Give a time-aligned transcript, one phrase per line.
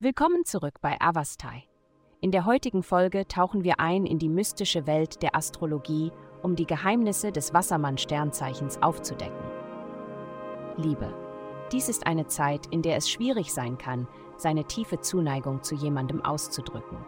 [0.00, 1.62] Willkommen zurück bei Avastai.
[2.20, 6.10] In der heutigen Folge tauchen wir ein in die mystische Welt der Astrologie,
[6.42, 9.44] um die Geheimnisse des Wassermann-Sternzeichens aufzudecken.
[10.76, 11.14] Liebe.
[11.70, 16.24] Dies ist eine Zeit, in der es schwierig sein kann, seine tiefe Zuneigung zu jemandem
[16.24, 16.98] auszudrücken.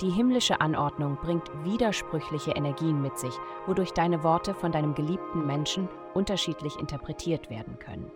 [0.00, 3.34] Die himmlische Anordnung bringt widersprüchliche Energien mit sich,
[3.66, 8.10] wodurch deine Worte von deinem geliebten Menschen unterschiedlich interpretiert werden können.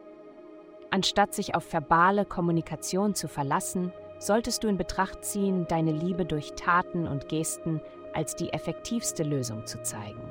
[0.91, 6.53] Anstatt sich auf verbale Kommunikation zu verlassen, solltest du in Betracht ziehen, deine Liebe durch
[6.53, 7.81] Taten und Gesten
[8.15, 10.23] als die effektivste Lösung zu zeigen.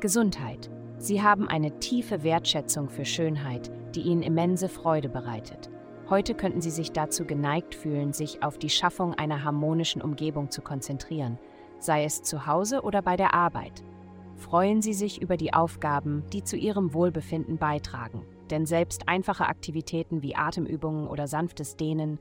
[0.00, 0.70] Gesundheit.
[0.98, 5.70] Sie haben eine tiefe Wertschätzung für Schönheit, die ihnen immense Freude bereitet.
[6.10, 10.60] Heute könnten sie sich dazu geneigt fühlen, sich auf die Schaffung einer harmonischen Umgebung zu
[10.60, 11.38] konzentrieren,
[11.78, 13.82] sei es zu Hause oder bei der Arbeit.
[14.36, 20.22] Freuen Sie sich über die Aufgaben, die zu Ihrem Wohlbefinden beitragen, denn selbst einfache Aktivitäten
[20.22, 22.20] wie Atemübungen oder sanftes Dehnen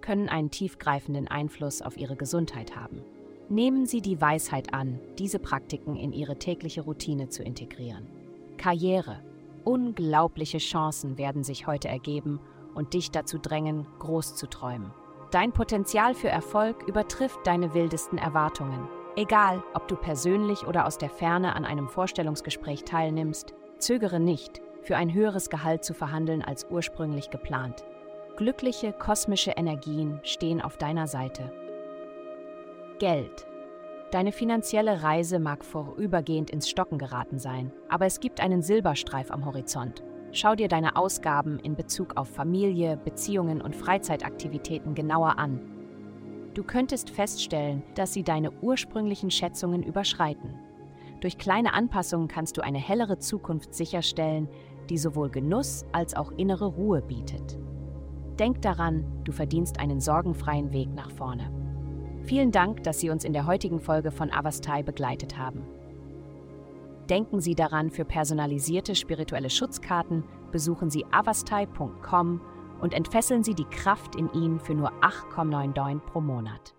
[0.00, 3.02] können einen tiefgreifenden Einfluss auf Ihre Gesundheit haben.
[3.50, 8.06] Nehmen Sie die Weisheit an, diese Praktiken in Ihre tägliche Routine zu integrieren.
[8.56, 9.22] Karriere.
[9.64, 12.40] Unglaubliche Chancen werden sich heute ergeben
[12.74, 14.92] und dich dazu drängen, groß zu träumen.
[15.30, 18.88] Dein Potenzial für Erfolg übertrifft deine wildesten Erwartungen.
[19.16, 24.96] Egal, ob du persönlich oder aus der Ferne an einem Vorstellungsgespräch teilnimmst, zögere nicht, für
[24.96, 27.84] ein höheres Gehalt zu verhandeln als ursprünglich geplant.
[28.38, 31.52] Glückliche kosmische Energien stehen auf deiner Seite.
[32.98, 33.46] Geld.
[34.12, 39.44] Deine finanzielle Reise mag vorübergehend ins Stocken geraten sein, aber es gibt einen Silberstreif am
[39.44, 40.02] Horizont.
[40.32, 45.60] Schau dir deine Ausgaben in Bezug auf Familie, Beziehungen und Freizeitaktivitäten genauer an.
[46.54, 50.54] Du könntest feststellen, dass sie deine ursprünglichen Schätzungen überschreiten.
[51.20, 54.48] Durch kleine Anpassungen kannst du eine hellere Zukunft sicherstellen,
[54.90, 57.58] die sowohl Genuss als auch innere Ruhe bietet.
[58.38, 61.50] Denk daran, du verdienst einen sorgenfreien Weg nach vorne.
[62.22, 65.62] Vielen Dank, dass Sie uns in der heutigen Folge von Avastai begleitet haben.
[67.08, 72.40] Denken Sie daran, für personalisierte spirituelle Schutzkarten besuchen Sie avastai.com
[72.80, 76.77] und entfesseln Sie die Kraft in Ihnen für nur 8,99 pro Monat.